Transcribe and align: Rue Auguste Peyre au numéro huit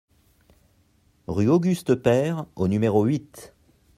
Rue 1.27 1.47
Auguste 1.47 1.93
Peyre 1.93 2.47
au 2.55 2.67
numéro 2.67 3.05
huit 3.05 3.53